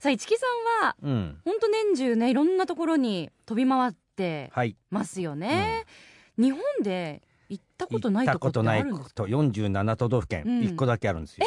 [0.00, 0.46] さあ市木さ
[0.82, 1.40] んはうん。
[1.44, 4.76] 本当年中ねいろんなところに飛び回ってはい。
[4.90, 5.84] ますよね、
[6.38, 10.60] 日本で行ったことないとこってたことないあるんですかと47都道府県、うん。
[10.60, 11.46] 1個だけあるんですよ。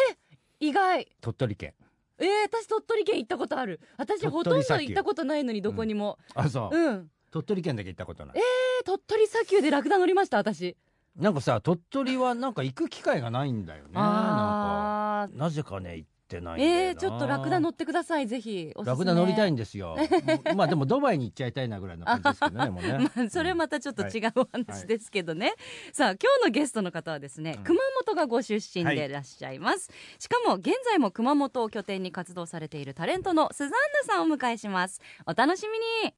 [0.59, 1.07] 意外。
[1.19, 1.73] 鳥取県。
[2.19, 3.79] えー、私鳥取県行ったことある。
[3.97, 6.19] 私ほとんど行ったことないのにどこにも。
[6.35, 8.37] あそう、うん、鳥取県だけ行ったことない。
[8.37, 8.43] えー
[8.85, 10.75] 鳥取砂丘でラクダ乗りました私。
[11.15, 15.37] なんかさ鳥取はなんか行く機会がないんだよねあか。
[15.37, 16.79] なぜかねてないんだよな。
[16.89, 18.73] えー、ちょっとラクダ乗ってくださいぜひ。
[18.83, 19.95] ラクダ乗りたいんですよ。
[20.55, 22.63] まあでもドバイに行っちゃいたいなぐらいの感じですけどね
[22.97, 25.53] ね、まあ、それはまたちょっと違うお話ですけどね、
[25.91, 27.63] さあ今日のゲストの方はですね、うん。
[27.63, 35.01] 熊本がご出身はいでいらっしゃいます、しかも現在も熊本を拠点に活動されているタレントのスザンヌさんをお迎えします。
[35.25, 36.13] お楽しみに。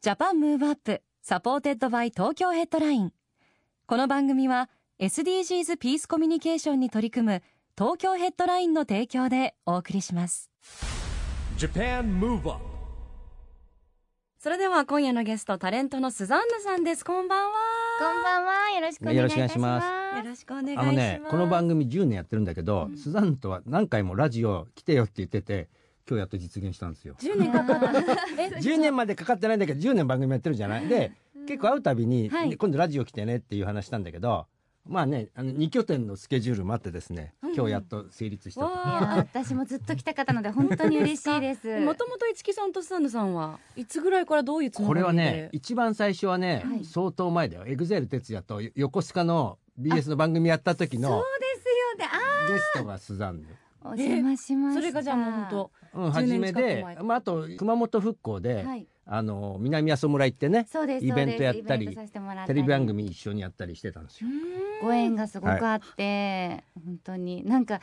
[0.00, 3.12] Japan Move Up supported by Tokyo Headline。
[3.86, 7.42] この番組は SDGs ピースコミュニケーションに取り組む
[7.80, 10.50] 東京ヘッドラインの提供でお送りします。
[11.56, 12.60] Japan Move Up
[14.38, 17.02] それでは今夜のゲストタレントのスザンヌさんです。
[17.06, 17.54] こんばんは。
[17.98, 18.70] こんばんは。
[18.72, 20.18] よろしくお願いいたします。
[20.18, 20.84] よろしくお願いしよろしくお願いします。
[20.84, 25.70] あのねこの番組10年やってるんだけど、スザンヌとは何回もラジオ来てよって言ってて
[26.06, 27.14] 今日やっと実現したんですよ。
[27.18, 27.92] 10年かかった。
[28.42, 30.86] え10年までかかってないんだけど10年番組やってるじゃない？
[30.86, 31.12] で
[31.48, 32.50] 結構会うたびに、はい。
[32.50, 34.48] で今度ラジオ来てねっていう話したんだけど
[34.86, 41.80] まあねあの2拠点のスケジュールもあってですね、うん今日やっと成立したとわいや私もずっと来たかったので本当に嬉しいです。
[41.80, 45.04] もともと市木さんとスタンドさんはいつぐらいからどういうつながりで？
[45.04, 52.10] これはね一番最初はね、はい相当前だよエグゼル哲也と横須賀の BS の番組やった時のそうですよね。
[52.48, 53.48] あゲストがスザンヌ。
[53.82, 54.80] お邪魔しました。
[54.80, 58.86] それがじゃあもう本当うん、10初めで前、まあ、あと熊本復興で、はい。
[59.12, 61.04] あの南阿蘇村行ってねそうです。
[61.04, 64.30] イベントやったりテりレビ番組一緒にやったりしてたんですよ。
[64.82, 67.80] ご縁がすごくあって、本当になんか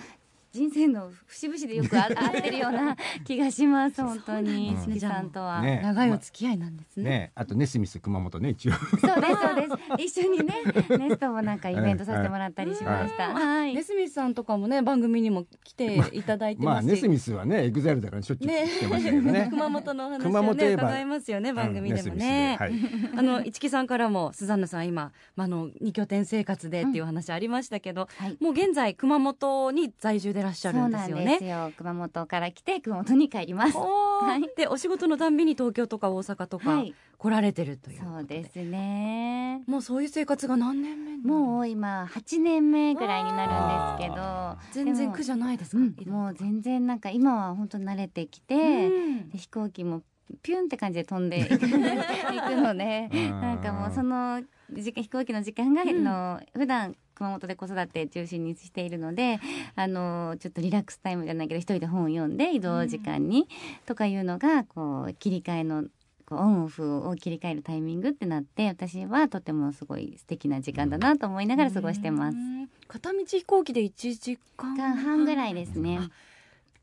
[0.52, 5.62] 人生の節々でよくあ 合ってるような気がします本当にうん好きさんとは。
[5.62, 8.74] ね長いお付き合いなんですねねあとネスミス熊本ね一応。
[8.74, 10.19] そうですそうです。
[10.19, 10.56] 一緒にね
[10.97, 13.34] ネストもなんかイベントさせてもらったりしました。
[13.34, 13.74] はい。
[13.74, 19.47] ネスミスさんとかもね番組にも来ていただいてまあネスミスはねエグゼルだからしょっちゅうね来てましたけどね。
[19.50, 28.38] 熊本のお話熊をね伺いますよね番組でもうんね、ネスミスではいあの市木さんからもスザンヌさん今、まあ、あの二拠点生活でっていう話ありましたけど、はい。
[28.40, 31.25] もう現在熊本に在住でいらっしゃるんですよね。
[31.25, 31.72] ですよ。
[31.78, 33.78] 熊本から来て熊本に帰ります。
[33.78, 36.96] はいでお仕事のたんびに東京とか大阪とかはい。
[37.18, 39.64] 来られてるというそうですね。
[39.66, 48.90] もうそういう生活が何年目もう今8年目ぐらいになるんですけどあ全然苦じゃないですか、うんもう全然なんか今は本当慣れてきて、
[49.34, 50.03] 飛行機も
[50.42, 59.39] ピュンって感じで飛んでいく のでうんなんかもうその時間飛行機の時間が、うん普段熊本で子育て中心にしているので
[59.75, 63.47] あのちょっとリラックスタイムじゃないけど一人で本を読んで移動時間に、
[63.88, 65.85] とかいうのがこう切り替えの
[66.28, 72.35] こうオンオフを切り替えるタイミングってなって私はとてもすごい素敵な時間だなと思いながら過ごしてます。
[72.35, 72.69] うん。
[72.88, 75.53] 片道飛行機で1時間半ぐらい。
[75.53, 75.99] ですね。
[76.01, 76.09] あ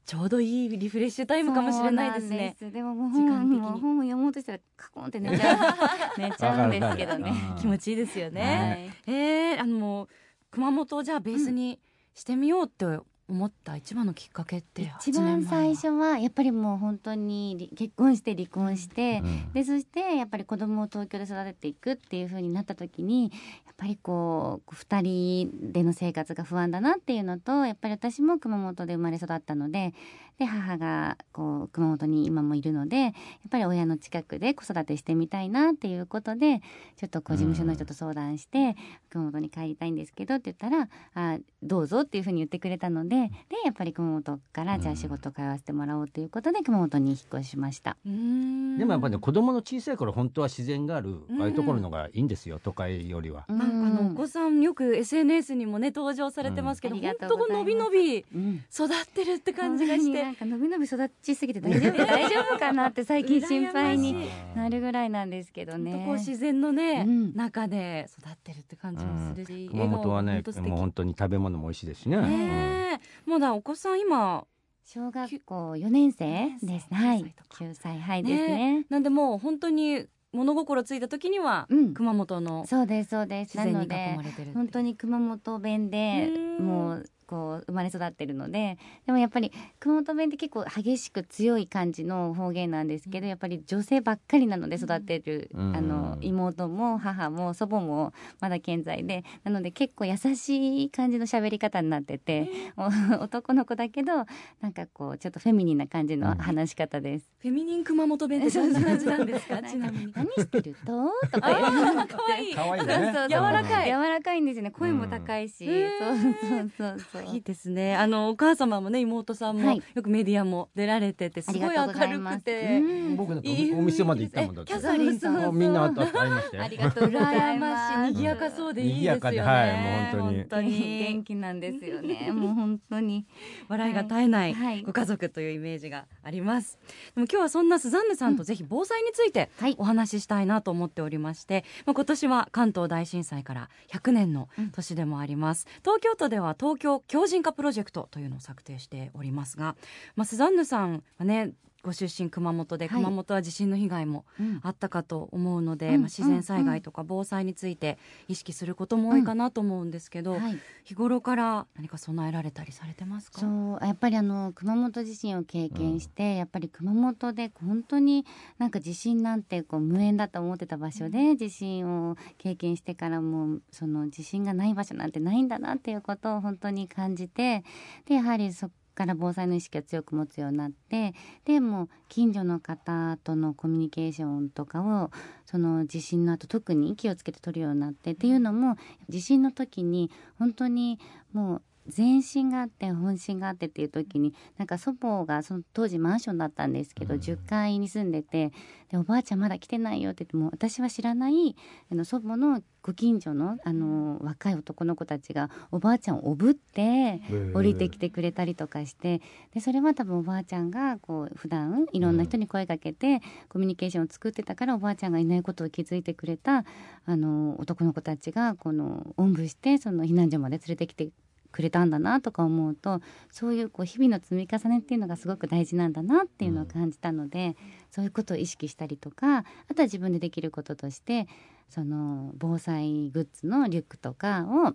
[0.06, 2.56] ちょうどいいリフレッシュタイムかもしれないですね。
[2.60, 2.72] です。
[2.72, 3.60] でももう時間的に。
[3.60, 5.58] 本もう本を読もうとしたらカコンって寝ちゃう。
[6.20, 7.32] 寝ちゃうんですけどね。
[7.58, 9.14] 気持ちいいですよね、はい。
[9.14, 10.08] えー、あの
[10.54, 11.81] 熊本をじゃあベースに
[12.15, 12.87] してみようって
[13.26, 19.53] 思った一番のきっかけって一番最初はやっぱりもう本当にり結婚して離婚して、うん。
[19.53, 23.32] でそしてやっぱり子供を東京で育てていくっていう風になった時に
[23.66, 29.93] やっぱりこう2人での生活が不安だなっていうのとやっぱり私も熊本で生まれ育ったので
[30.38, 33.12] で母がこう熊本に今もいるのでやっ
[33.50, 36.60] ぱり親の近くで子育てしてみたいなっていうことで
[36.96, 38.76] ちょっとこう事務所の人と相談して、
[39.10, 47.96] 熊本に帰りたいんですけどって言ったらあどうぞっていう風に言ってくれたのででやっぱり熊本からじゃあ仕事通わせてもらおうということで熊本に引っ越しました。
[48.04, 48.78] うん。
[48.78, 51.40] でもやっぱね子供の小さい頃本当は自然があるうん。
[51.40, 53.44] ああいうところのがいいんですよ都会よりは。
[53.48, 53.58] なん。
[53.58, 57.02] かあのお子さんよく SNS にもね登場されてますけど、うん。
[57.02, 58.64] 本当のびのびうん。
[58.72, 64.26] 育ってるって感じがしてなんか伸び伸び育ちすぎて大丈夫 大丈夫かなって最近心配に
[64.56, 66.03] なるぐらいなんですけどね。
[66.06, 67.35] こう自然のね、うん。
[67.35, 72.17] 中で育ってるって感じもするし、熊本はねもう本当に食べ物も美味しいですしね。
[72.17, 73.00] ねえ。
[73.26, 74.47] まだお子さん今
[74.85, 76.87] 小学校4年生です。
[76.91, 77.21] 9はい。
[77.21, 77.65] 歳とか。
[77.65, 78.87] 9歳はいですね。
[78.88, 81.94] なんでもう本当に物心ついた時には、うん。
[81.94, 83.56] 熊本のそうですそうです。
[83.56, 84.55] な自然に囲のでまれてるっていう。
[84.55, 86.67] 本当に熊本弁でうん。
[86.67, 89.50] もうこう生まれ育ってるのででもやっぱり
[89.81, 95.76] 熊本弁って結構激しく強い感じの方言なんですけどやっぱり女性ばっかりなので育ってる、うん。
[95.76, 102.84] あの妹も母も祖母もまだ健在でなので結構優しい感じの喋り方になってて、お
[103.25, 104.26] 男の子だけど
[104.60, 107.28] なんかこうちょっとフェミニンな感じの話し方です。
[107.40, 109.60] フェミニン熊本弁ってどんな感じなんですか？
[109.62, 110.76] ちなみに何してる？
[110.87, 113.28] ととか可愛いそうねそうそう。
[113.28, 113.88] 柔らかい。
[113.88, 114.70] 柔らかいんですよね。
[114.70, 116.30] 声も高いし、うん。
[116.30, 117.97] そうそうそうそういいですね。
[117.97, 119.82] あのお母様もね妹さんも、はい。
[119.94, 121.50] よくメディアも出られててす。
[121.53, 122.79] ごい明るくて。
[122.79, 123.17] うん。
[123.17, 124.73] 僕なお店まで行ったもんだって。
[124.73, 125.55] キャサリンさん。
[125.55, 129.41] みんなあったありましたよありがとうござい羨まますしい賑やかそうでいいですよね。
[129.41, 130.37] はいもう本当に。
[130.38, 130.99] 本当に。
[131.05, 133.26] 元気なんですよねもう本当に
[133.69, 134.82] 笑いが絶えないはい。
[134.82, 136.79] ご家族というイメージがあります、
[137.15, 139.75] でも今日はそんなスザンヌさんとぜひ防災についてはい。
[139.79, 149.76] お話ししたいなと思っておりまして、まあ、今年は関東大震災から100年の年でもあります、東京都では東京強靭化プロジェクトというのを策定しておりますが、
[150.16, 151.52] まあ、スザンヌさんはね
[151.84, 152.96] ご出身熊本ではい。
[152.96, 154.60] 熊本は地震の被害もうん。
[154.62, 157.98] あったかと思うので、うんまあ、自然災害とか防災について
[158.28, 160.58] 意識することも多いかなと思うんですけど、はい。
[160.84, 163.40] 日頃から何か備えられたりされてますか？
[163.40, 168.25] そうやっぱりあの熊本地震を経験して、やっぱり熊本で本当に
[168.58, 177.64] なんか地震なんてこう無縁だと思ってた場所で、地震を経験してからもその地震がない場所なんてないんだなっていうことを本当に感じて
[178.06, 181.14] でやはりそこから防災の意識を強く持つようになって
[181.44, 185.11] でも近所の方とのコミュニケーションとかを
[185.46, 188.76] その地震の後特に気をつけて取るようになってっていうのも
[189.08, 190.99] 地震の時に本当に
[191.32, 191.62] もう
[191.94, 198.52] 前震があって本震があってっていう時になんか祖母がその当時マンションだったんですけど、10階に住んでて
[198.90, 201.56] でおばあちゃんまだ来てないよって言っても私は知らない
[201.90, 207.22] あの祖母のご近所のあの若い男の子たちがおばあちゃんをおぶって
[207.54, 209.22] 降りてきてくれたりとかして
[209.54, 216.64] でそれは多分おばあちゃんがこう普段いろんな人に声かけてコミュニケーションを作ってたからおばあちゃんがいないことを気づいてくれた
[217.06, 221.08] あの男の子たちがこのおんぶしてその避難所まで連れてきて
[221.54, 227.56] くれたんだなとか思うとそういうこう日々の積み重ねっていうのがすごく大事なんだなっていうのを感じたので、
[227.92, 231.28] そういうことを意識したりとかあとは自分でできることとして
[231.68, 234.74] その防災グッズのリュックとかを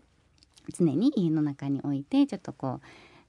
[0.73, 2.79] 常に家の中に置いてちょっとこ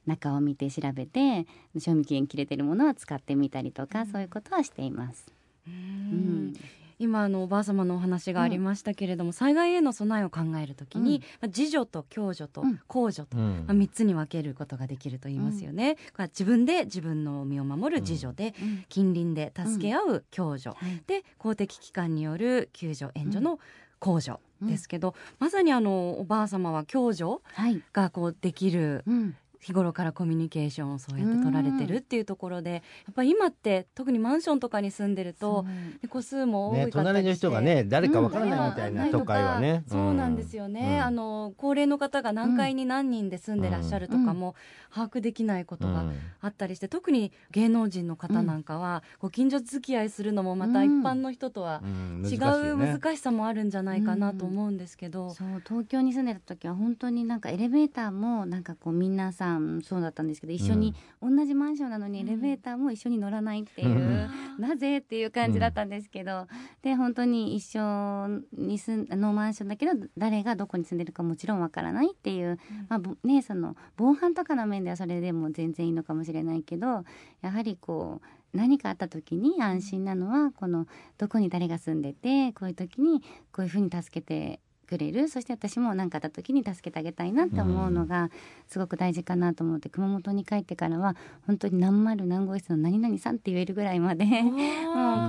[0.07, 1.45] う中を見て調べて
[1.77, 5.27] 賞味期限切れてるものは使ってみたりとか、そういうことはしています。
[5.67, 6.53] うん
[7.01, 12.79] 今あのおばあ様のお話がありましたけれども、災害への備えを考えるときに、まあ自助と共助とうん。
[12.87, 13.65] 公助と、うん。
[13.67, 15.95] まあ、3つに分けることができると言いますよね。
[15.95, 18.85] これは自分で自分の身を守る自助で、うん。
[18.87, 21.01] 近隣で助け合う共助、はい。
[21.07, 23.59] で公的機関による救助援助の
[23.99, 32.79] 公助ですけど、まさにあのおばあ様は共助はい、がこうできるうん日頃からコミュニケーションをそうやって取られてるっていうところで、や
[33.11, 35.65] っぱり今って特にマンションとかに住んでると
[36.09, 41.03] 個数も多ねかったりして、隣の人がね誰かわからないみたいなうん都会はねそうなんですよね、うん。
[41.03, 44.55] あの高齢の方が何階に何人で住んでらっしゃるとかも
[44.93, 46.05] 把握できないことが
[46.41, 52.11] あったりして特に芸能人の方なんかはご近所付き合いするのもまた一般の人とはうん。
[52.25, 64.29] 違う難しさもあるんじゃないかなと思うんですけど、そう東京に住んでた時は本当になんかエレベーターもなんかこう皆さんそうだったんですけど一緒に、同じマンションなのにエレベーターも一緒に乗らないっていう、うん。
[64.59, 66.47] なぜっていう感じだったんですけど、
[66.81, 77.03] で本当に一緒に住んのマンションだけど誰がどこに住んでるかもちろんわからないっていう、まあぼねその防犯とかの面ではそれでも全然いいのかもしれないけど
[77.41, 84.59] やはりこう何かあった時に安心なのはこのどこに誰が住んでてこういう時にこういうふうに助けて
[84.91, 85.29] くれる。
[85.29, 88.29] そして私も何かあった時に助けてあげたいなって思うのが
[88.67, 91.15] すごく大事かなと思って熊本に帰ってからは
[91.47, 94.55] 本当に何丸何号室の何々さんって言えるぐらいまで もう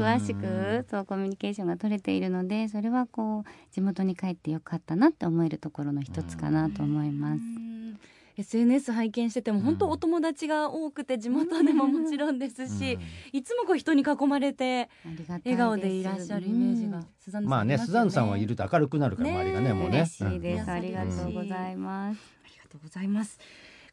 [0.02, 7.71] 詳しくそうコミュニケーションが取れているのでそれはこう地元に帰ってよかったなって思えるところの一つかなと思います。
[8.36, 12.98] うん SNS 拝見してても本当お友達が多くて地元でももちろんですし、
[13.32, 14.88] いつもこう人に囲まれて
[15.44, 17.06] 笑顔でいらっしゃるイメージが、うん。
[17.18, 19.98] スザンヌさんまあねスザンヌさんはいると明るくなるからね周りがねもうね。
[19.98, 22.18] 嬉しいです、うんありがとうございます。
[22.44, 23.38] ありがとうございます。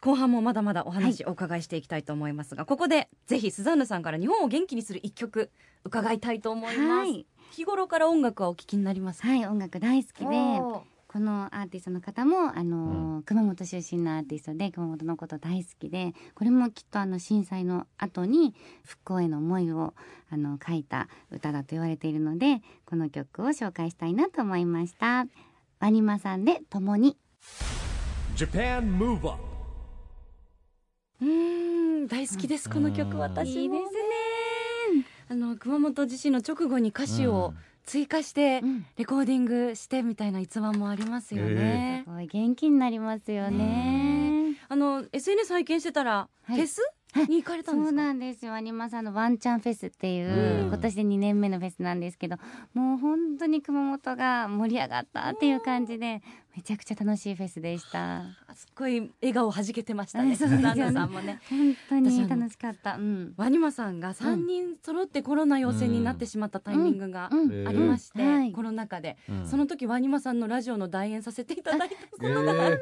[0.01, 5.51] 後半もまだまだお話お伺いしていきたいと思いますが、ここでぜひスザンヌさんから日本を元気にする一曲
[5.84, 6.89] 伺いたいと思います。
[6.89, 9.27] はい、日頃から音楽はお聞きになりますか？
[9.27, 10.88] はい、音楽大好きで。
[11.12, 18.54] このアーティストの方もあの、熊本出身のアーティストで熊本のこと大好きでこれもきっとあの震災の後に
[18.86, 19.96] 復興への思いを
[20.30, 25.25] あの書いた歌だと言われているのでこの曲を紹介したいなと思いました。
[25.80, 27.18] ワニマさんで共に。
[28.36, 29.44] Japan Move Up
[31.22, 33.62] うーん大好きですこの曲私も。
[33.62, 34.00] いいですね。
[35.32, 37.54] あの熊本地震の直後に歌詞を
[37.89, 38.86] 追加してうん。
[38.98, 42.03] レコーディングしてみたいな逸話もありますよね。
[42.05, 44.53] す、ごい元気になりますよね。
[44.67, 46.58] あの SNS 拝見してたら、はい。
[46.58, 46.81] フェス？
[47.12, 47.25] はい。
[47.27, 47.89] に行かれたんですか？
[47.89, 48.53] そうなんですよ。
[48.53, 50.67] アニマさんのワンチャンフェスっていう、うん。
[50.67, 52.38] 今年で2年目のフェスなんですけど
[52.75, 56.22] もう本当に熊本が盛り上がったっていう感じで
[56.60, 58.18] めちゃくちゃ楽しいフェスでした。
[58.18, 58.24] あ
[58.54, 60.34] すっごい笑顔はじけてましたね。
[60.34, 61.39] えそうですさんもね。
[61.50, 62.96] 本当に楽しかった。
[62.96, 63.34] うん。
[63.38, 67.32] ワニマさんが3人揃ってコロナ陽性になってしまったタイミングがあ
[67.72, 69.48] りまして、コロナ禍で、うん。
[69.48, 72.34] その時ワニマさんのラジオの代演させていただいたえー。
[72.34, 72.75] そうなんで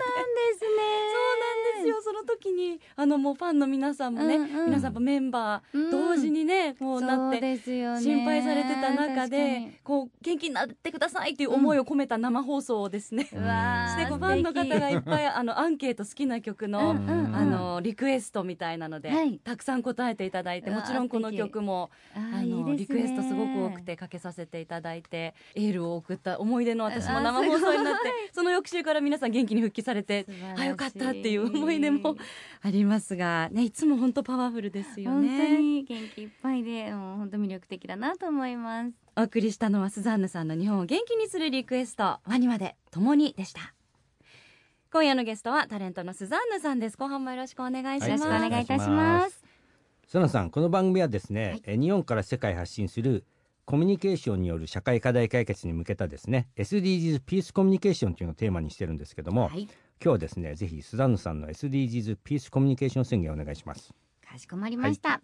[1.81, 2.01] すよ。
[2.01, 4.65] その時にあのもうファンの皆さんもね、うんうん。
[4.69, 8.01] 皆さんもメンバー同時にね、こうなそうってですよね。
[8.01, 9.71] 心配されてた中でに。
[9.83, 19.39] こう元気になってくださいっていう思いを込めた生放送をですね、うわーしてファンの方がいっぱいあのアンケート好きな曲の、あのリクエストみたいなので、はい。
[19.39, 30.25] たくさん答えていただいてもちろんこの曲もあのリクエストすごく多くてかけさせていただいてエールを送った思い出の私も生放送になってその翌週から皆さん元気に復帰されて
[30.57, 32.15] あよかったっていう思い出も
[32.61, 35.61] ありますが、ね、いつも本当パワフルですよ本当ね。
[35.61, 43.73] に元気いっぱいでもう本当魅力的だなと思いますお送りしたのはスザンヌさんの日本を元気にするリクエストワニマで共にでした。
[44.93, 46.97] 今夜のゲストはタレントのスザンヌさんです。
[46.99, 49.43] 後半もよろしくお願いしはいます、よろしくお願いいたします。
[50.03, 51.61] 佐野さんこの番組はですね、はい。
[51.65, 53.25] え日本から世界発信する
[53.65, 59.63] コミュニケーションによる社会課題解決に向けたですね SDGs ピースコミュニケーションというのをテーマにしてるんですけども、はい。
[59.63, 59.69] 今
[59.99, 63.91] 日はですねぜひスザンヌさんの SDGs ピースコミュニケーション宣言をお願いします。
[64.29, 65.21] かしこまりました、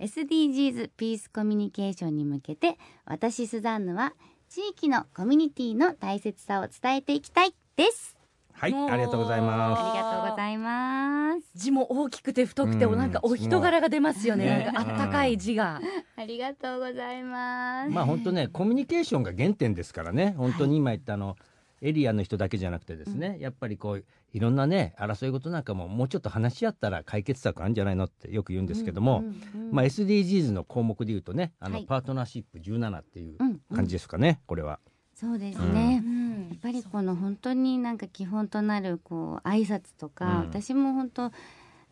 [0.00, 4.14] SDGs ピースコミュニケーションに向けて私スザンヌは
[4.48, 8.16] 地域のコミュニティの大切さを伝えていきたいです。
[8.52, 11.50] はいありがとうございまありがとうございます。
[11.54, 12.98] 字も大きくて太くて、うん。
[12.98, 14.44] なんかお人柄が出ますよね。
[14.44, 14.72] ね。
[14.74, 15.80] なんかあったかい字が、
[16.16, 17.94] ありがとうございますす。
[17.94, 20.34] まあ本当ねコミュニケーションが原点ですからね。
[20.36, 21.36] 本当に今言ったあの、
[21.80, 29.74] エリアの人だけじゃなくてですね、やっぱりこういろんなね争い事なんかももうちょっと話し合ったら解決策あるんじゃないのってよく言うんですけども、うんうんうん。
[29.74, 33.76] まあ、SDGs の項目でいうとねあの、はいパートナーシップ17っていううんうん。
[33.76, 34.78] 感じですかね、これは。
[35.14, 36.48] そうですね、うん。
[36.50, 40.36] やっぱりこの本当になんか基本となるこう挨拶とか、うん。
[40.48, 41.32] 私も本当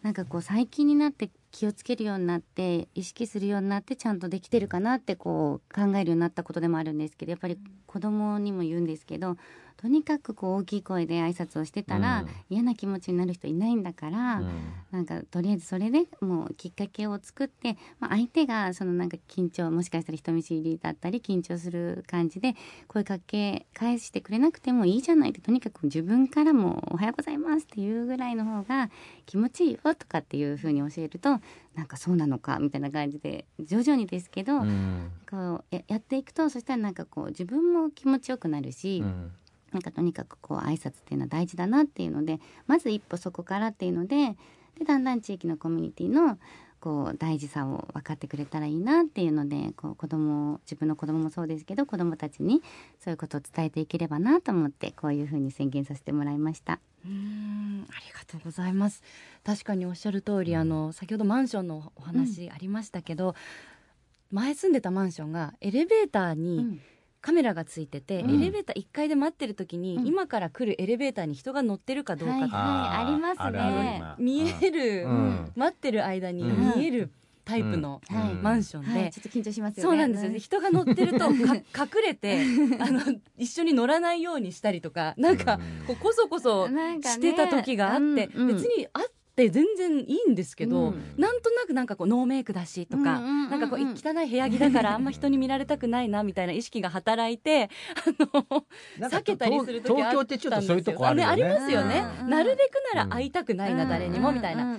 [0.03, 9.37] なんかこう最近になって気をつけるようになって意識するようになってちゃんとできてるかなってこう考えるようになったことでもあるんですけどやっぱり子供にも言うんですけど
[9.79, 12.29] とにかくこう大きい声で挨拶をしてたら、うん。
[12.51, 14.49] 嫌な気持ちになる人いないんだから、うん。
[14.91, 22.55] なんかとりあえずそれでもうきっかけを作って、まあ、相手がそのなんか緊張もしかしたら人見知りだったり緊張する感じで
[22.89, 28.91] 声かけ返してくれなくてもいいじゃないってとにかく自分からも「おはようございます」っていうぐらいの方が
[29.27, 31.39] 気持ちいいよとかっていうふうに教えると
[31.75, 35.11] なんかそうなのかみたいな感じで徐々にですけど、うん。
[35.31, 39.01] こうややっていくとそしたらなんかこう自分も気持ちよくなるし。
[39.05, 39.33] うん
[39.73, 44.37] なんかとにかくこう挨拶っていうのは大事だなっていうのでまず一歩そこからっていうので
[44.79, 46.39] でだんだん地域のコミュニティの
[46.81, 52.63] こう大事さを分かってくれたらいいなっていうのでこう子供を自分の子供もそうですけど子供たちに
[53.01, 56.79] そういうことを伝えていければなと思ってこういうふうに宣言させてもらいました。
[57.05, 59.03] うんありがとうございます。
[59.45, 63.35] 確かにおっしゃる通り、あの先ほどマンションのお話ありましたけど、
[64.31, 66.81] 前住んでたマンションがエレベーターうにん
[67.29, 68.43] カメラがついてて、うん。
[68.43, 70.07] エレベーター1階で待ってる時に、うん。
[70.07, 73.45] 今から来るエレベーターに人が乗ってるかどうかって、はいありますね。
[73.45, 75.53] あるある今見える、うん。
[75.55, 76.79] 待ってる間にうん。
[76.79, 77.11] 見える
[77.45, 78.01] タイプの
[78.41, 79.83] マンションで、はい、ちょっと緊張しますよね。
[79.83, 80.39] そうなんですよね。
[80.39, 82.41] 人が乗ってるとか 隠れて
[82.81, 83.03] あの
[83.37, 85.87] 一緒に乗らないようにしたりとかなんかうん。
[85.87, 88.03] こうこそこそしてた時があって、
[88.35, 88.57] うんうん。
[88.57, 89.03] 別にあっ
[89.39, 91.15] て全然いいんですけど、うん。
[91.17, 93.51] なんとなくなんかこうノーメイクだしとか、うんうんうんうん。
[93.51, 100.13] なんかこう汚い部屋着だからあんま人に見られたくないなみたいな意識が働いてあの避けたりする時東あったんですよ。
[100.13, 101.33] 京ってちょっとそういうとこあるよね。
[101.33, 103.89] ありますよね、うんうんなるべくなら会いたくないな、うん。
[103.89, 104.79] 誰にもみたいな、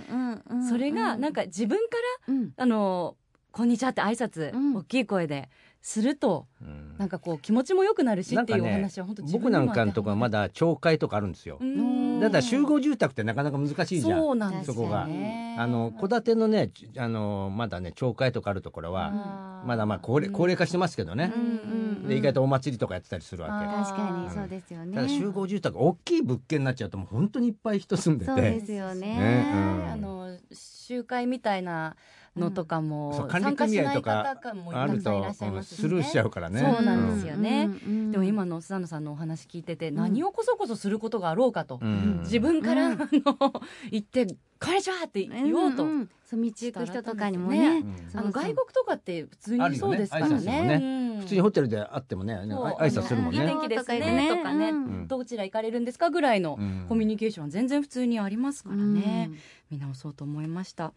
[0.68, 1.98] それがなんか自分か
[2.28, 2.52] らうん。
[2.58, 3.16] あの
[3.52, 4.76] こんにちはって挨拶、うん。
[4.76, 5.50] 大きい声で
[5.82, 6.98] するとうん。
[6.98, 11.58] なんかこう気持ちも良くなるしっていうお話は本当自分にも僕なんかのとこはまだ町会とかあるんですよ。
[11.62, 12.20] うん。
[12.20, 14.20] だから集合住宅ってなかなか難しいじゃん。
[14.20, 15.08] そうなんですよそこが。
[15.08, 21.32] ねあの戸建てのねあのまだね町会とかあるところはまだまあ高齢高齢化してますけどね。
[21.36, 22.08] うんうんうん。
[22.08, 23.66] で意外とお祭りとかやってたりするわけ。
[23.66, 24.96] 確かにそうですよね。
[24.96, 28.32] ただ集合住宅大きい物件になっちゃうともう本当にいっぱい人住んでて。
[28.32, 29.00] そうですよね。
[29.18, 29.52] ね。
[29.54, 29.92] うん。
[29.92, 31.96] あの集会みたいな
[32.36, 36.60] のとかも、参加しない組合とか方もあるとたくさんいらっしゃいますし、ね、スルーしちゃうからね。
[36.62, 37.70] そうなんですよね。
[38.12, 42.20] でも今のスザンヌさんのお話聞いてて、何をこそこそすることがあろうかと、うん。
[42.22, 43.02] 自分から、うん。
[43.02, 43.54] あの
[43.92, 44.28] 言って
[44.60, 47.84] 「こんにちは!」って言おうと、う道行く人とかにもね。
[48.14, 51.18] あの外国とかって普通にそうですからね。
[51.20, 52.66] 普通にホテルで会ってもね、そう。
[52.66, 53.48] あ挨拶するもんいいね。
[53.48, 55.08] 天気ですねとかね、うん。
[55.08, 56.86] どちら行かれるんですかぐらいのうん。
[56.88, 59.32] コミュニケーションは全然普通にありますからね、
[59.70, 60.94] 見直そうと思いました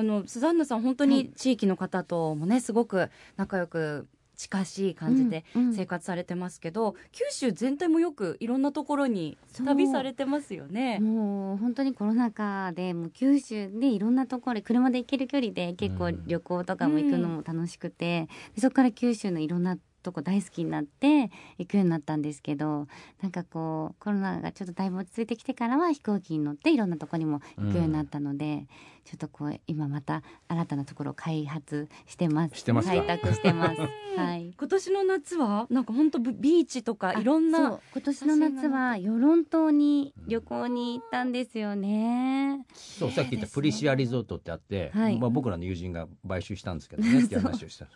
[0.00, 5.74] あのスザンヌさん本当に地域の方ともねすごく仲良く近しい感じでうんうん。
[5.74, 10.98] 生活されてますけど、九州全体もよくいろんなところに旅されてますよね。
[10.98, 16.22] もう本当にコロナ禍でもう九州でいろんなところ車で行ける距離で結構うん。
[16.26, 22.86] 旅行とかも行くのも楽しくて、でそこから九州のいろんなとこ大好きになって行くようになったんですけど
[23.22, 28.66] なんかこうコロナがちょっとだいぶ落ち着いてきてからは飛行機に乗っていろんなとこにも行くようになったので、
[29.04, 32.56] ちょっとこう今また新たなところを開発してます。
[32.56, 32.94] してますか？
[32.94, 33.80] 開拓してます。
[34.16, 34.54] はい。
[34.58, 37.80] 今年の夏はなんか本当ビーチとかいろんそなう。
[37.92, 42.64] 今年の夏は与論島に旅行に行ったんですよね。
[42.74, 45.18] そうさっき言ったプリシアリゾートってあって、はい。
[45.18, 47.86] まあ僕らの友人が買収したんですけどね っていう話をした。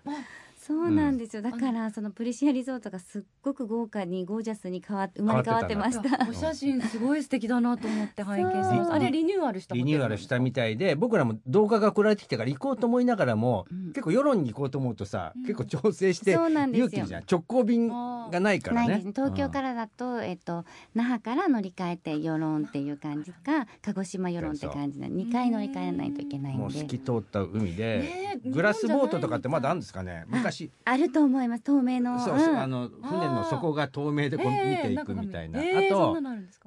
[0.67, 1.37] そうなんです。
[1.37, 6.27] よ、だからそのプリシアリゾートがすっごく豪華にゴージャスに変わ生まれ変わってました。
[6.27, 8.85] お写真すごい素敵だなと思って拝見しまそう。
[8.87, 8.93] す。
[8.93, 13.87] あれリニューアルしたリニューアルしたみたいで僕らも動画が送られてきてから行こうと思いながらも、うん。
[13.89, 15.43] 結構世論に行こうと思うとさ、うん。
[15.43, 16.87] 結構調整してそうなんですよ。
[16.87, 17.25] 勇気じゃん。
[17.31, 18.99] 直行便がないからね。
[18.99, 19.13] ね。
[19.15, 30.25] 東京からだと、えっと那覇から乗り換えて与論っていう感じか鹿児島与論って感じで2回乗り換えないといけないもうんで透き通った海で、ねえグラスボートとかってまだあるんですかね？
[30.29, 30.54] 昔
[30.85, 31.63] あると思います。
[31.65, 32.19] 透明の。
[32.19, 32.59] そう、うん。
[32.59, 36.17] あの船の底が透明でこう見ていくみたいな、あと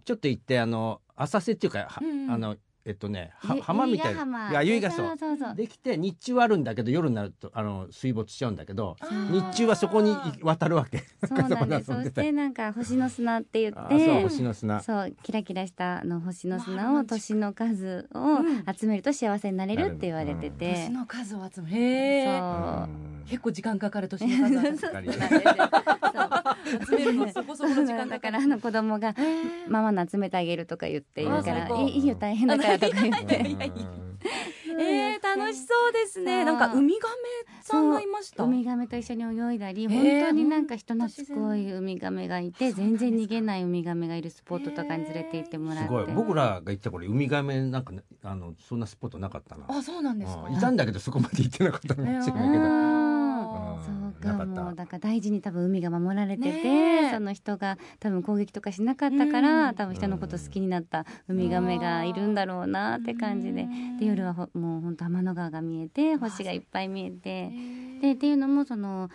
[0.05, 2.31] ちょっと行ってあの浅瀬っていうか、はうんうん。
[2.31, 4.49] あのえっとね浜みたいな。
[4.49, 5.55] いや由比ヶそうそうそうそう。
[5.55, 8.95] できて日中はあるんだけど夜になるとあの水没しちゃうんだけど
[9.29, 10.99] 日中はそこに渡るわけ。
[11.27, 11.85] そうなんです。
[11.91, 14.79] そしてなんか星の砂って言って星の砂。
[14.79, 18.63] そうキラキラしたあの星のま砂あを年の数をうん。
[18.73, 22.89] 集めると幸せになれるって言われてて、年の数を集めへえそう
[23.29, 24.77] 結構時間かかる年の数を集め
[26.85, 29.13] 集めるのそこそこの時間だからあの子供が
[29.67, 33.71] ママの集めてあげるとか言って言うからいいよ大変だからとか言って
[34.79, 36.45] えー、楽しそうですね。
[36.45, 37.15] なんかウミガメ
[37.61, 38.43] さんがいました？
[38.43, 39.89] ウミガメと一緒に泳いだり、ー。
[39.89, 45.83] 本当になんか人懐っこいウミガメがいて全然逃げないウミガメがいるスポットとかに連れて行ってもらって。
[45.87, 49.65] すごい僕らが行った頃ウミガメなんかねあのそんなスポットなかったな。
[49.67, 50.43] あ、そうなんですか。
[50.47, 50.53] うん。
[50.55, 52.63] いたんだけどそこまで行ってなかったのかもしれないけど、
[53.85, 59.75] そうかもうだから大事に多分海が守られてて、その人が多分攻撃とかしなかったから、うん。
[59.75, 63.97] 多分人のこと好きになったウミガメがいるんだろうなって感じで、うん。
[63.97, 67.51] で夜はほもう本当天の川が見えて星がいっぱい見えて。
[68.01, 69.09] でっていうのもその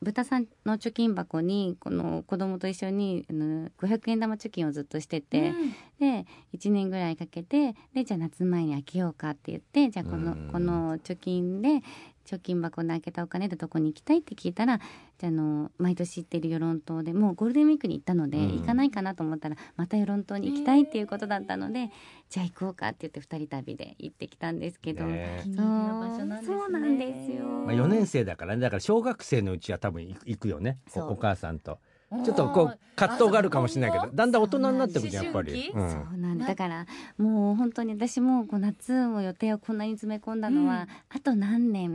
[0.00, 5.72] 豚さんの貯金箱にこの子供と一緒にあの500円玉貯金をずっとしてて、うん。
[5.98, 10.48] で1年ぐらいかけてでじゃあ夏前に開けようかって言ってじゃあこのうん。
[10.52, 11.82] この貯金で
[12.28, 14.78] 貯金箱で開けたお金でどこに行きたいって聞いたら
[15.18, 18.58] じゃああの毎年行ってる与論島でもうゴールデンウィークに行ったので、うん。
[18.60, 21.90] 行かないかなと思ったらまた与論島に行きたいっていうことだったので、
[22.28, 25.54] じゃあ行こうかって言って2人旅で行ってきたんですけど、ねそう。
[25.54, 27.44] そうなんですよ。
[27.44, 28.62] まあ、4年生だからね。
[28.62, 30.78] だから小学生のうちは多分行くよね。
[30.88, 31.12] おそう。
[31.12, 31.78] お母さんと
[32.24, 41.90] ちょっとこう葛藤があるかもしれないけどだんだん大人になってくるじゃんやっぱり、そうなんだだからもう本当に私もこう夏を予定をこんなに詰め込んだのは、あと何年、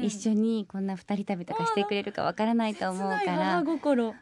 [0.00, 0.04] ん。
[0.04, 3.62] 一緒にこんな二人旅とかしてくれるかわからないと思うか切ないら。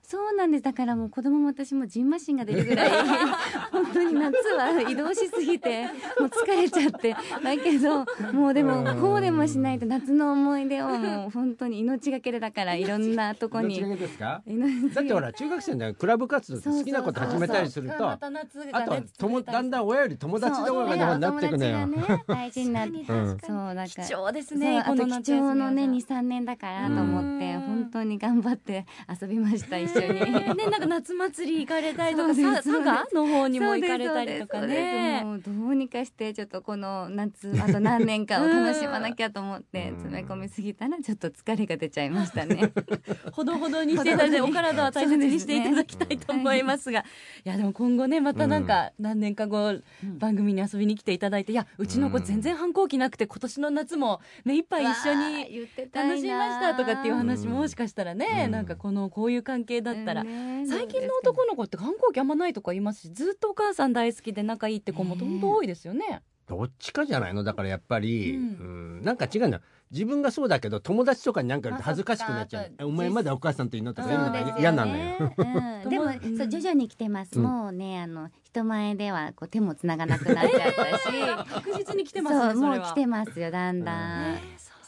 [0.02, 0.64] そうなんです。
[0.64, 2.90] だからもう子供も私もジンマシンが出るぐらい
[3.72, 5.84] 本当に夏は移動しすぎて
[6.18, 7.14] もう疲れちゃって。
[7.42, 13.80] だけどもうでもこうでもしないと夏の思い出をもう本当に命がけでだからいろんなとこに。
[13.80, 14.42] どっちがいいですか？
[14.46, 21.78] 命だってほら中学生のクラブ活動って好きなこと始めたりするとあとはともだんだん親より友達の方がなっていくのよ。
[21.78, 23.38] お友達がね大事になってうん。
[23.38, 23.86] そうだから。
[23.86, 24.78] 貴重ですね。
[24.80, 27.60] あと貴重のねに23年だからと思ってうん。
[27.62, 28.84] 本当に頑張って
[29.20, 30.20] 遊びました一緒に。
[30.20, 35.22] ね、なんか夏祭り行かれたりとか、佐賀の方にも行かれたりとかね。
[35.24, 39.96] もうどうにかしてちょっとこの夏あと何年かを楽しまなきゃと思ってうん。
[39.96, 42.70] 詰め込みすぎたらちょっと疲れが出ちゃいましたね。
[43.32, 47.04] ほどほどにしてたね、 お体は大大切にしていただきたいと思いますが、い
[47.44, 49.80] やでも今後ねまたなんか何年か後、
[50.18, 58.50] 番組に遊びに来ていただいていやうちの子全然反抗期なくて今年の夏も目いっぱい一緒に楽しみましたとかっていう話もうんもしかしたらね、うん。
[58.52, 60.64] なんかこのこういう関係だったら、ね。
[60.68, 66.22] 最近の男の子って反抗期あんまないとか言いますしずっとお母さん大好きで仲いいって子もねどんどん多いですよね。
[66.46, 67.42] どっちかじゃないの？
[67.44, 72.86] だからやっぱり、ううんんなんか違うの自分がそうだけど友達とかになんかあ恥ずかしくなっちゃう。
[72.86, 73.94] お前まだお母さんといいの？
[73.94, 75.32] とか言うのが嫌なのよ。
[75.36, 75.90] うん。
[75.90, 76.38] でも、うん。
[76.38, 77.44] そう徐々に来てます、うん。
[77.44, 81.04] もうねあの人前ではこう手もつながなくなっちゃったし。
[81.52, 84.42] 確実に来てますねそうもう来てますよだんだん、ね。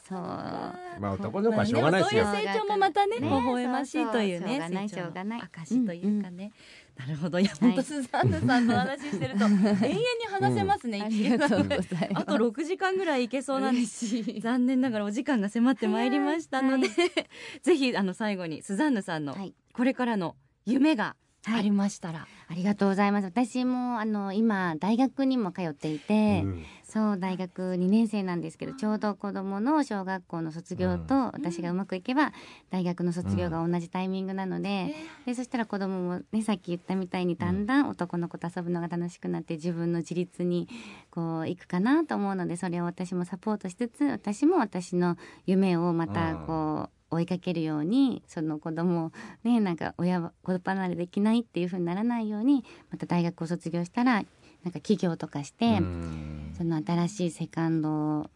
[0.09, 0.19] そう。
[0.19, 2.25] まあ男の子はしょうがないですよ。
[2.25, 2.35] まあ。
[2.35, 3.29] そういう成長もまたね、ね。
[3.29, 6.53] 微笑ましいというね、しょうがない証というかね。
[6.99, 7.61] なるほど、いや、はい。
[7.61, 11.01] 本当スザンヌさんの話してると、 永遠に話せますね。
[11.01, 11.97] あとう気にございます。
[12.15, 14.07] あと6時間ぐらいいけそうなんです。
[14.41, 16.89] 残念ながらお時間が迫ってまいりましたので、
[17.63, 19.55] ぜひあの最後にスザンヌさんのはい。
[19.73, 20.35] これからの
[20.67, 23.25] 夢がはいありましたら、ありがとうございます。
[23.25, 26.65] 私もあの今大学にも通っていて、うん。
[26.89, 32.33] そう大学2年生なんですけどちょうど子どもの小学校の卒業と、私がうまくいけば
[32.71, 34.95] 大学の卒業が同じタイミングなので,、
[35.27, 40.67] でそしたら子どももねさっき言ったみたいにだんだん男の子と遊ぶのが楽しくなって自分の自立に
[41.11, 46.98] こういくかなと思うのでそれを私もサポートしつつ私も私の夢をまたこう。
[47.11, 49.13] 追いかけるようにその子供を
[49.45, 54.25] ねなんか親は子離れできないっていう風にならないようにまた大学を卒業したら
[54.65, 58.29] なんか起業とかして、うんその新しいセカンド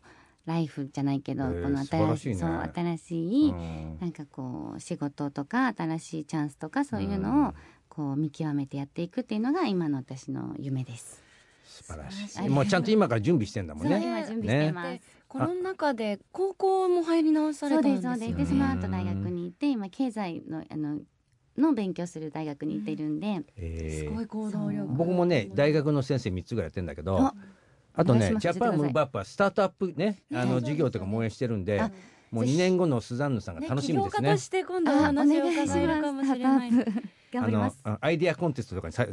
[0.47, 7.55] ライフじゃないけど、へえこの新しいねそう新しい、うんなんかこう仕事とか新しいチャンスとかそういうのを
[7.89, 11.23] こう見極めてやっていくっていうのが今の私の夢です。
[11.65, 12.49] 素晴らしいい。
[12.49, 14.01] もうちゃんと今から準備してんだもんね。
[14.03, 15.01] 今準備してます。
[15.39, 18.21] でこの中で高校も入り直されそうたんですそうです。
[18.21, 18.45] ですよね。
[18.45, 21.01] でその後大学に行って今経済のあの
[21.57, 24.87] の勉強する大学に行ってるんで、えーすごい行動力。
[24.89, 27.35] 僕もね大学の先生3つぐらいやってんだけどあ
[27.95, 31.91] あとねジャパンムーブアップはスタートアップねあのね授業とかも応援してるんであ
[32.31, 34.41] もう2年後のスザンヌさんがね楽しみですね起業家と。
[34.41, 36.71] して今度お話を伺えるかもしれない。
[37.33, 39.07] 頑張アイデアコンテストとかにさ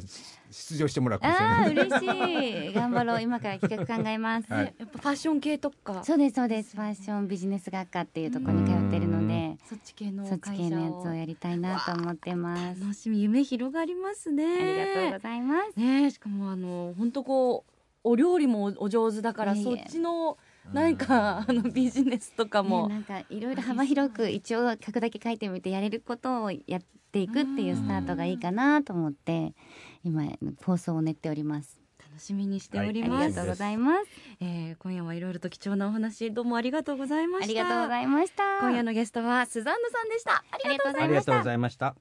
[0.51, 1.59] 出場してもらうかもしれない。
[1.59, 2.73] ああ嬉しい。
[2.73, 3.21] 頑張ろう。
[3.21, 4.51] 今から企画考えます。
[4.51, 4.73] はい。
[4.77, 6.75] やっぱファッション系とか、そうですそうです。
[6.75, 12.81] ファッションビジネス学科っていうところに通ってるのでそっち系のそっち会社系のやつををやりたいなと思ってます。
[12.81, 13.21] 楽しみ。
[13.23, 14.45] 夢広がりますね。
[14.45, 15.79] ありがとうございます。
[15.79, 17.71] ねえしかもあの本当こう
[18.03, 20.37] お料理もお上手だからそっちの
[20.71, 26.79] 何かあのビジネスとかねも、なんかいろいろ幅広く一応書くだけ書いてみてやれることをや
[27.09, 29.55] っていくっていうスタートがいいかなと思って
[30.03, 30.25] 今
[30.63, 33.29] 放送を練っております楽しみにしておりあります。
[33.31, 34.05] がとうございます
[34.41, 37.45] えー今夜はいろいろと貴重なお話どうもありがとうございました。
[37.45, 40.31] ありがとうございました今夜のゲストはスザンヌさんでした。
[40.33, 41.43] ありがとうございましたありがとうご。
[41.45, 41.95] ざいました。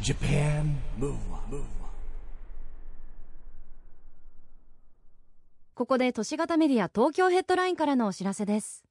[0.00, 1.62] Japan Move Up,
[5.74, 8.83] ここで都市型メディア東京ヘッドラインからのお知らせです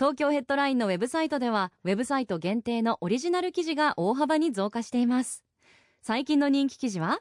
[0.00, 5.44] 東京ヘッドラインのウェブサイトではウェブサイト限定のオリジナル記事が大幅に増加しています。
[6.00, 7.20] 最近の人気記事は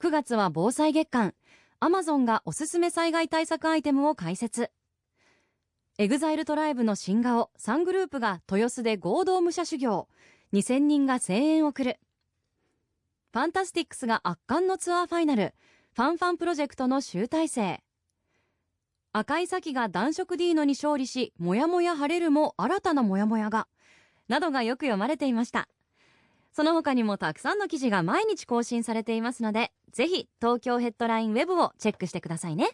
[0.00, 1.32] 9月は防災月間
[1.80, 4.70] アマゾンがおすすめ災害対策アイテムを解説
[5.96, 10.06] EXILE TRIBE の新顔3グループが豊洲で合同武者修行。
[10.52, 11.98] 2000人が声援を送る。
[13.32, 15.54] FANTASTICS が圧巻のツアーファイナル。
[15.94, 17.82] ファンファンプロジェクトの集大成。
[19.18, 23.66] 赤い咲が男色ディーノに勝利しもやもや晴れるも新たなもやもやが
[24.28, 25.68] などがよく読まれていました。
[26.52, 32.68] その他にもたくさんの記事が毎日更新されていますのでぜひ東京ヘッドラインウェブをチェックしてくださいね。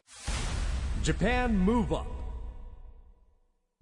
[1.04, 2.10] Japan Move Up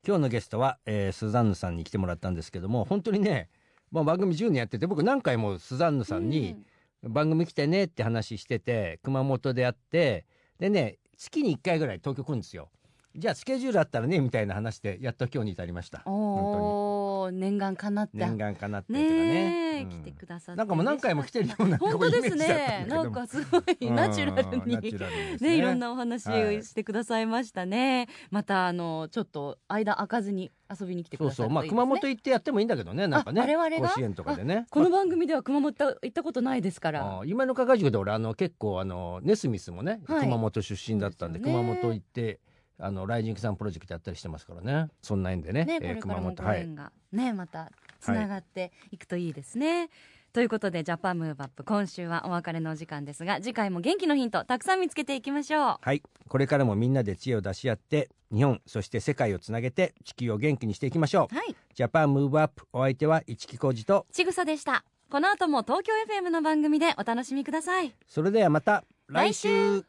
[0.07, 3.49] 今日のゲストは、えースザンヌさんに来てもらったんですけども本当にね、
[3.90, 6.57] まあ、番組10年やってて僕何回もスザンヌさんに
[7.03, 10.27] 番組来てねって話してて熊本でやって
[10.59, 12.70] でね月に1回ぐらい東京来るんですよ。
[13.14, 15.98] じゃあスケジュールあったらねみたいな話でやっと今日に至りました。
[16.04, 19.83] 本おお念願かなって念願かなってとかね。
[19.83, 19.90] うん。
[19.90, 22.87] 来てくださってなんかもう何回も来てるような本当ですね。
[22.88, 24.62] なんかすごいナチュラルに。
[24.64, 26.59] うんナチュラルですね、いろんなお話はい。
[26.59, 28.09] をしてくださいましたね。
[28.30, 31.54] また、あの、ちょっと間開かずに遊びに来てくださそうそう。
[31.54, 34.66] まあ熊本行ってやってもいいんだけどねなんかね甲子園とかでね。
[34.70, 37.20] この番組では熊本行ったことないですから。
[37.24, 40.20] 夢の課外塾で俺あの結構あのネスミスもね、はい。
[40.20, 42.40] 熊本出身だったんで熊本行って
[42.78, 44.90] あのライジングさんプロジェクトやったりしてますからね。
[45.02, 46.68] そんな縁でねね、えーこれからもごはい。
[47.12, 49.90] ね、またつながっていくといいですね。
[50.33, 55.77] ということでジャパンムーブアップ今週はお別れのお時間ですが次回も元気のヒントたくさん見つけていきましょう。
[55.81, 56.03] はい。
[56.29, 64.85] これからもみんなで知恵を出し合って日本そして世界をつなげて地球を元気にしていきましょう、はい、ジャパンムーブアップお相手は市木浩二とちぐさでした。
[65.11, 67.93] この後も東京 FM の番組でお楽しみください。
[68.07, 69.81] それではまた来週。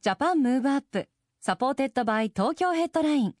[0.00, 1.08] Japan Move Up
[1.40, 3.34] supported by Tokyo Headline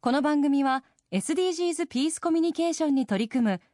[0.00, 3.60] この番組は SDGs ピースコミュニケーションに取り組む「